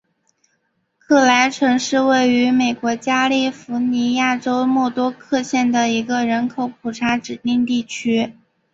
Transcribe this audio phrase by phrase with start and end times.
[1.09, 8.33] 莱克城是位于美国加利福尼亚州莫多克县的一个人口普查指定地区。